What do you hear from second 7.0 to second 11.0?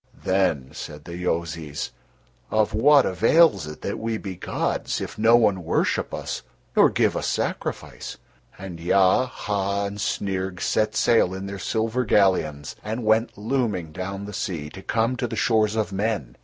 us sacrifice?" And Ya, Ha, and Snyrg set